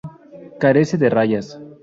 [0.59, 1.59] Carece de rayas.